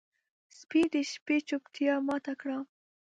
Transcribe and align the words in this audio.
سپي 0.59 0.81
د 0.93 0.95
شپې 1.11 1.37
چوپتیا 1.47 1.93
ماته 2.07 2.33
کړه. 2.41 2.57